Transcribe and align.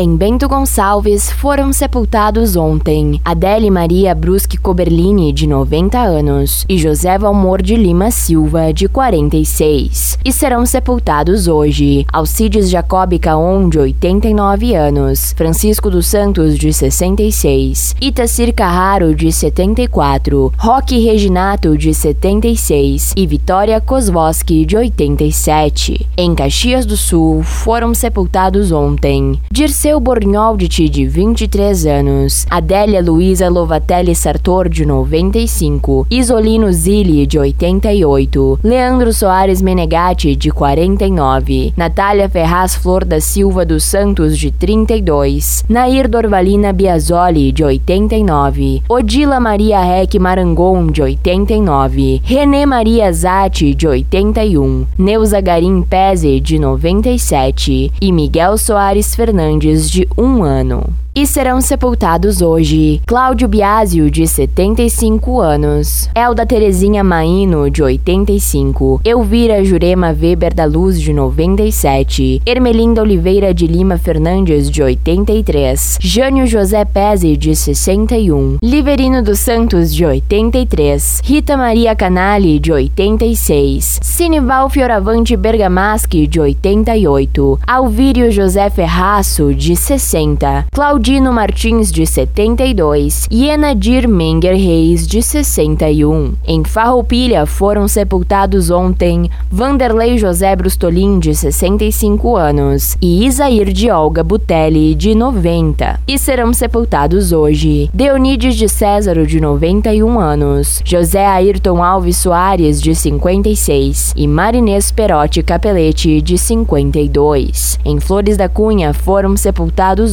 Em 0.00 0.14
Bento 0.14 0.48
Gonçalves 0.48 1.28
foram 1.28 1.72
sepultados 1.72 2.54
ontem 2.54 3.20
Adele 3.24 3.68
Maria 3.68 4.14
Brusque 4.14 4.56
Coberlini, 4.56 5.32
de 5.32 5.44
90 5.44 5.98
anos, 5.98 6.64
e 6.68 6.78
José 6.78 7.18
Valmor 7.18 7.60
de 7.60 7.74
Lima 7.74 8.12
Silva, 8.12 8.72
de 8.72 8.86
46. 8.86 10.16
E 10.24 10.32
serão 10.32 10.64
sepultados 10.64 11.48
hoje 11.48 12.06
Alcides 12.12 12.70
Jacob 12.70 13.18
Caon, 13.18 13.68
de 13.68 13.80
89 13.80 14.72
anos, 14.76 15.32
Francisco 15.36 15.90
dos 15.90 16.06
Santos, 16.06 16.56
de 16.56 16.72
66, 16.72 17.96
Itacir 18.00 18.54
Carraro, 18.54 19.16
de 19.16 19.32
74, 19.32 20.52
Roque 20.56 20.96
Reginato, 21.00 21.76
de 21.76 21.92
76 21.92 23.14
e 23.16 23.26
Vitória 23.26 23.80
Kozwoski, 23.80 24.64
de 24.64 24.76
87. 24.76 26.06
Em 26.16 26.36
Caxias 26.36 26.86
do 26.86 26.96
Sul 26.96 27.42
foram 27.42 27.92
sepultados 27.92 28.70
ontem 28.70 29.40
Dirceu 29.50 29.87
Dirceu 29.88 30.00
Borgnoldt, 30.00 30.90
de 30.90 31.06
23 31.06 31.86
anos, 31.86 32.46
Adélia 32.50 33.00
Luiza 33.00 33.48
Lovatelli 33.48 34.14
Sartor, 34.14 34.68
de 34.68 34.84
95, 34.84 36.06
Isolino 36.10 36.70
Zilli, 36.70 37.26
de 37.26 37.38
88, 37.38 38.60
Leandro 38.62 39.10
Soares 39.14 39.62
Menegatti, 39.62 40.36
de 40.36 40.50
49, 40.50 41.72
Natália 41.74 42.28
Ferraz 42.28 42.74
Flor 42.74 43.02
da 43.02 43.18
Silva 43.18 43.64
dos 43.64 43.82
Santos, 43.82 44.38
de 44.38 44.50
32, 44.50 45.64
Nair 45.70 46.06
Dorvalina 46.06 46.70
Biasoli, 46.70 47.50
de 47.50 47.64
89, 47.64 48.82
Odila 48.90 49.40
Maria 49.40 49.80
Rec 49.80 50.18
Marangon, 50.18 50.88
de 50.88 51.00
89, 51.00 52.20
Renê 52.26 52.66
Maria 52.66 53.10
Zatti, 53.10 53.74
de 53.74 53.88
81, 53.88 54.86
Neuza 54.98 55.40
Garim 55.40 55.82
Pese, 55.82 56.40
de 56.40 56.58
97 56.58 57.90
e 57.98 58.12
Miguel 58.12 58.58
Soares 58.58 59.14
Fernandes 59.14 59.77
de 59.86 60.08
um 60.16 60.42
ano. 60.42 60.84
E 61.18 61.26
serão 61.26 61.60
sepultados 61.60 62.40
hoje. 62.40 63.02
Cláudio 63.04 63.48
Biásio, 63.48 64.08
de 64.08 64.24
75 64.24 65.40
anos, 65.40 66.08
Elda 66.14 66.46
Terezinha 66.46 67.02
Maino, 67.02 67.68
de 67.68 67.82
85, 67.82 69.00
Elvira 69.04 69.64
Jurema 69.64 70.16
Weber 70.16 70.54
da 70.54 70.64
Luz, 70.64 71.00
de 71.00 71.12
97, 71.12 72.40
Ermelinda 72.46 73.02
Oliveira 73.02 73.52
de 73.52 73.66
Lima 73.66 73.98
Fernandes, 73.98 74.70
de 74.70 74.80
83, 74.80 75.98
Jânio 76.00 76.46
José 76.46 76.84
Pese, 76.84 77.36
de 77.36 77.56
61, 77.56 78.58
Liverino 78.62 79.20
dos 79.20 79.40
Santos, 79.40 79.92
de 79.92 80.06
83, 80.06 81.20
Rita 81.24 81.56
Maria 81.56 81.96
Canali, 81.96 82.60
de 82.60 82.70
86, 82.72 83.98
Sinival 84.00 84.70
Fioravante 84.70 85.36
Bergamaschi, 85.36 86.28
de 86.28 86.38
88, 86.38 87.58
Alvírio 87.66 88.30
José 88.30 88.70
Ferraço, 88.70 89.52
de 89.58 89.74
60, 89.74 90.66
Claudio 90.72 91.08
Dino 91.08 91.32
Martins, 91.32 91.90
de 91.90 92.04
72, 92.04 93.26
e 93.30 93.48
Enadir 93.48 94.06
Menger 94.06 94.54
Reis, 94.54 95.06
de 95.06 95.22
61. 95.22 96.34
Em 96.46 96.62
Farroupilha 96.62 97.46
foram 97.46 97.88
sepultados 97.88 98.70
ontem 98.70 99.30
Vanderlei 99.50 100.18
José 100.18 100.54
Brustolin, 100.54 101.18
de 101.18 101.34
65 101.34 102.36
anos, 102.36 102.94
e 103.00 103.24
Isair 103.24 103.72
de 103.72 103.90
Olga 103.90 104.22
Butelli, 104.22 104.94
de 104.94 105.14
90. 105.14 105.98
E 106.06 106.18
serão 106.18 106.52
sepultados 106.52 107.32
hoje 107.32 107.88
Deonides 107.94 108.54
de 108.54 108.68
Césaro, 108.68 109.26
de 109.26 109.40
91 109.40 110.20
anos, 110.20 110.82
José 110.84 111.24
Ayrton 111.24 111.82
Alves 111.82 112.18
Soares, 112.18 112.82
de 112.82 112.94
56, 112.94 114.12
e 114.14 114.28
Marinês 114.28 114.92
Perotti 114.92 115.42
Capelete, 115.42 116.20
de 116.20 116.36
52. 116.36 117.80
Em 117.82 117.98
Flores 117.98 118.36
da 118.36 118.48
Cunha 118.48 118.92
foram 118.92 119.34
sepultados 119.34 119.47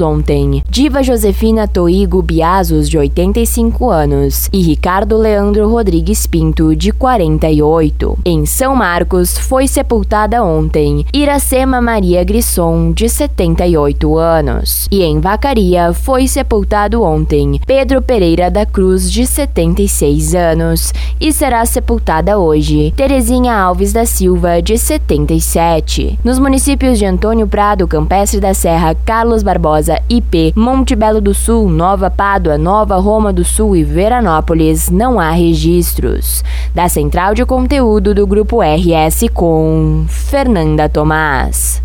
ontem 0.00 0.62
Diva 0.68 1.02
Josefina 1.02 1.68
Toigo 1.68 2.22
Biazos, 2.22 2.88
de 2.88 2.98
85 2.98 3.90
anos, 3.90 4.48
e 4.52 4.62
Ricardo 4.62 5.16
Leandro 5.16 5.68
Rodrigues 5.68 6.26
Pinto, 6.26 6.74
de 6.74 6.92
48. 6.92 8.18
Em 8.24 8.46
São 8.46 8.74
Marcos, 8.74 9.36
foi 9.36 9.66
sepultada 9.66 10.42
ontem 10.42 11.04
Iracema 11.12 11.80
Maria 11.80 12.24
Grisson, 12.24 12.92
de 12.92 13.08
78 13.08 14.16
anos. 14.16 14.86
E 14.90 15.02
em 15.02 15.20
Vacaria, 15.20 15.92
foi 15.92 16.26
sepultado 16.26 17.02
ontem 17.02 17.60
Pedro 17.66 18.02
Pereira 18.02 18.50
da 18.50 18.66
Cruz, 18.66 19.10
de 19.10 19.26
76 19.26 20.34
anos, 20.34 20.92
e 21.20 21.32
será 21.32 21.64
sepultada 21.64 22.38
hoje 22.38 22.92
Terezinha 22.96 23.54
Alves 23.54 23.92
da 23.92 24.04
Silva, 24.04 24.60
de 24.60 24.78
77. 24.78 26.18
Nos 26.24 26.38
municípios 26.38 26.98
de 26.98 27.06
Antônio 27.06 27.46
Prado, 27.46 27.86
Campestre 27.86 28.40
da 28.40 28.54
Serra, 28.54 28.94
Carlos 29.22 29.44
Barbosa, 29.44 30.02
IP, 30.10 30.52
Monte 30.56 30.96
Belo 30.96 31.20
do 31.20 31.32
Sul, 31.32 31.70
Nova 31.70 32.10
Pádua, 32.10 32.58
Nova 32.58 32.96
Roma 32.96 33.32
do 33.32 33.44
Sul 33.44 33.76
e 33.76 33.84
Veranópolis 33.84 34.90
não 34.90 35.20
há 35.20 35.30
registros. 35.30 36.42
Da 36.74 36.88
Central 36.88 37.32
de 37.32 37.46
Conteúdo 37.46 38.16
do 38.16 38.26
Grupo 38.26 38.60
RS 38.60 39.26
com 39.32 40.04
Fernanda 40.08 40.88
Tomás. 40.88 41.80